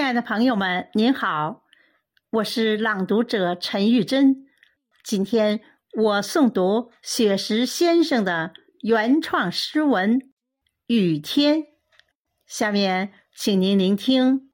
[0.00, 1.62] 亲爱的朋友们，您好，
[2.30, 4.46] 我是朗读者陈玉珍。
[5.04, 5.60] 今天
[5.94, 10.18] 我诵读雪石先生的原创诗文
[10.86, 11.58] 《雨天》，
[12.46, 14.50] 下面请您聆听。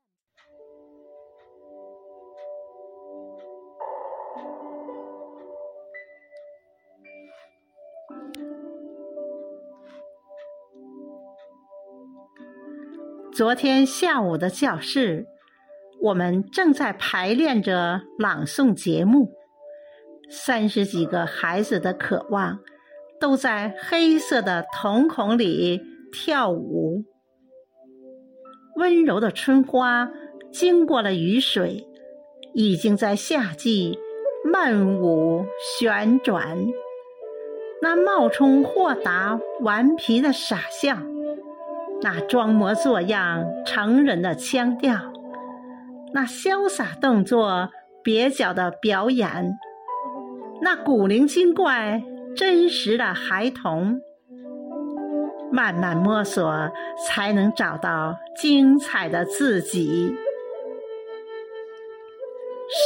[13.32, 15.28] 昨天下午的教室，
[16.02, 19.32] 我们正在排练着朗诵节目。
[20.28, 22.58] 三十几个孩子的渴望，
[23.20, 25.80] 都在黑色的瞳孔里
[26.12, 27.04] 跳舞。
[28.76, 30.10] 温柔的春花
[30.52, 31.86] 经过了雨水，
[32.54, 33.98] 已经在夏季
[34.44, 35.46] 漫舞
[35.78, 36.58] 旋转。
[37.80, 40.98] 那冒充豁达顽皮的傻笑。
[42.02, 45.12] 那装模作样成人的腔调，
[46.16, 47.68] 那潇洒动作
[48.02, 49.52] 蹩脚的表演，
[50.62, 52.02] 那古灵精怪
[52.34, 54.00] 真实的孩童，
[55.52, 56.70] 慢慢摸索
[57.06, 60.16] 才能找到精彩的自己。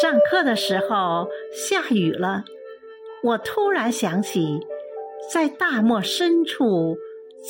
[0.03, 2.43] 上课的时候下雨了，
[3.23, 4.59] 我突然想起，
[5.33, 6.97] 在大漠深处。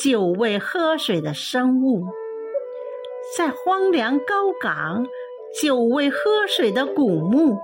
[0.05, 2.05] 久未喝水的生物，
[3.37, 5.05] 在荒凉高岗；
[5.59, 7.59] 久未喝水的古木，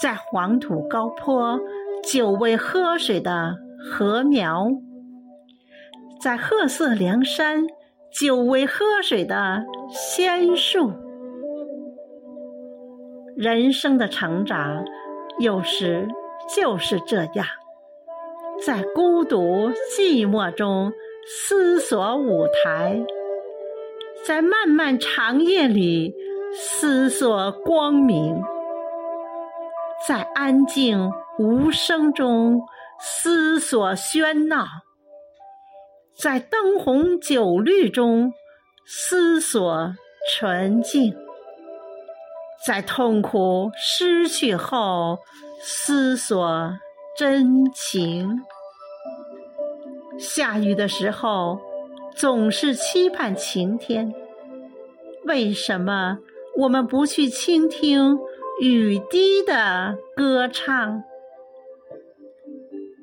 [0.00, 1.58] 在黄土高坡；
[2.02, 4.68] 久未喝水的禾苗，
[6.20, 7.66] 在褐色梁山；
[8.10, 10.92] 久未喝水的仙树。
[13.36, 14.84] 人生的成长，
[15.38, 16.08] 有时
[16.54, 17.46] 就是这样，
[18.66, 20.92] 在孤独寂寞中。
[21.24, 23.00] 思索舞台，
[24.26, 26.12] 在漫漫长夜里
[26.54, 28.42] 思索光明，
[30.06, 32.60] 在安静无声中
[33.00, 34.66] 思索喧闹，
[36.14, 38.34] 在灯红酒绿中
[38.86, 39.94] 思索
[40.30, 41.16] 纯净，
[42.66, 45.18] 在痛苦失去后
[45.60, 46.76] 思索
[47.16, 48.42] 真情。
[50.18, 51.58] 下雨的时候，
[52.14, 54.14] 总是期盼晴天。
[55.24, 56.18] 为什么
[56.56, 58.18] 我们不去倾听
[58.60, 61.02] 雨滴的歌唱？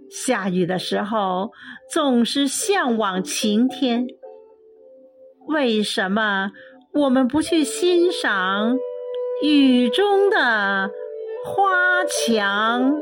[0.09, 1.51] 下雨的时候，
[1.91, 4.07] 总是向往晴天。
[5.47, 6.51] 为什么
[6.93, 8.77] 我们不去欣赏
[9.43, 10.91] 雨中的
[11.45, 13.01] 花墙？